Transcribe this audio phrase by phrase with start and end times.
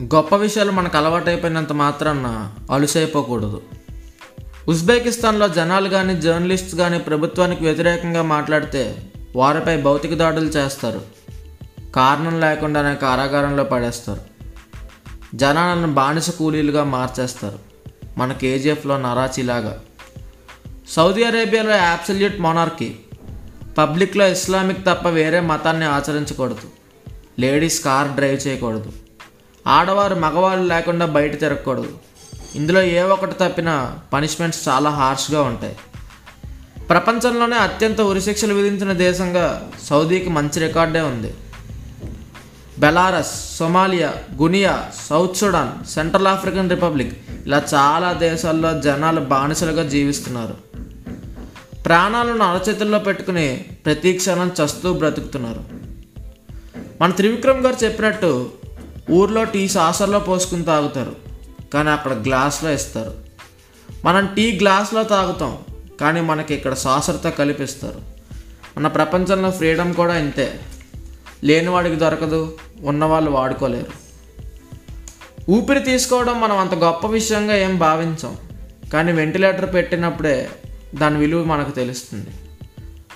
[0.00, 3.62] గొప్ప విషయాలు మనకు అలవాటైపోయినంత మాత్రాన అలుసైపోకూడదు.
[4.68, 11.02] ఉజ్బెకిస్తాన్లో జనాలు కానీ జర్నలిస్ట్స్ కానీ ప్రభుత్వానికి వ్యతిరేకంగా మాట్లాడితే వారిపై భౌతిక దాడులు చేస్తారు.
[11.94, 14.20] కారణం లేకుండానే కారాగారంలో పడేస్తారు.
[15.34, 17.58] జనాలను బానిస కూలీలుగా మార్చేస్తారు.
[18.16, 19.80] మన కేజీఎఫ్లో నరాచిలాగా.
[20.88, 22.96] సౌదీ అరేబియాలో యాబ్సల్యూట్ మొనార్కీ.
[23.78, 26.68] పబ్లిక్లో ఇస్లామిక్ తప్ప వేరే మతాన్ని ఆచరించకూడదు.
[27.38, 28.92] లేడీస్ కార్ డ్రైవ్ చేయకూడదు.
[29.66, 31.88] ఆడవారు మగవాళ్ళు లేకుండా బయట తిరగకూడదు
[32.54, 35.76] ఇందులో ఏ ఒక్కటి తప్పినా పనిష్మెంట్స్ చాలా హార్ష్గా ఉంటాయి.
[36.90, 41.34] ప్రపంచంలోనే అత్యంత ఉరిశిక్షలు విధించిన దేశంగా సౌదీకి మంచి రికార్డే ఉంది.
[42.78, 50.54] Belarus Somalia Guinea South Sudan Central African Republic ఇలా చాలా దేశాల్లో జనాలు బానిసలుగా జీవిస్తున్నారు.
[51.82, 55.64] ప్రాణాలను అరచేతుల్లో పెట్టుకుని ప్రతి క్షణం చస్తూ బ్రతుకుతున్నారు.
[57.00, 58.50] మన త్రివిక్రమ్ గారు చెప్పినట్టు
[59.10, 61.16] ఊర్లో టీ సాసర్లో పోసుకుని తాగుతారు.
[61.74, 63.14] కానీ అక్కడ గ్లాస్లో ఇస్తారు
[64.04, 65.58] మనం టీ గ్లాస్లో తాగుతాం
[66.00, 68.00] కానీ మనకి ఇక్కడ సాసర్తో కలిపిస్తారు.
[68.76, 70.60] మన ప్రపంచంలో ఫ్రీడమ్ కూడా ఇంతే.
[71.44, 74.04] లేనివాడికి దొరకదు ఉన్నవాళ్ళు వాడుకోలేరు.
[75.50, 78.36] ఊపిరి తీసుకోవడం మనం అంత గొప్ప విషయంగా ఏం భావించాం.
[78.92, 80.50] కానీ వెంటిలేటర్ పెట్టినప్పుడే
[80.94, 82.26] దాని విలువ మనకు తెలుస్తుంది.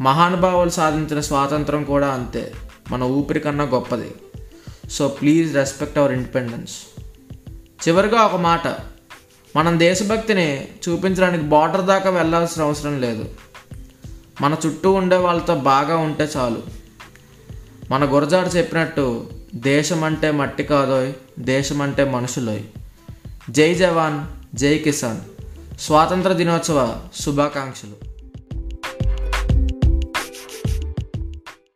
[0.00, 2.52] మహానుభావులు సాధించిన స్వాతంత్రం కూడా అంతే.
[2.90, 4.14] మన ఊపిరి కన్నా గొప్పది.
[4.90, 6.72] So please respect our independence
[7.88, 8.66] చివరిగా ఒక మాట.
[9.56, 13.28] మనం దేశభక్తిని చూపించడానికి బార్డర్ దాకా వెళ్ళాల్సిన అవసరం లేదు.
[14.40, 16.62] మన చుట్టూ ఉండే వాళ్ళతో బాగా ఉంటే చాలు.
[17.90, 22.62] మన గురజాడు చెప్పినట్టు దేశం అంటే మట్టి కాదోయ్ దేశం అంటే మనుషులోయ్.
[23.50, 24.24] జై జవాన్
[24.56, 25.20] జై కిసాన్.
[25.80, 28.13] స్వాతంత్ర దినోత్సవ శుభాకాంక్షలు.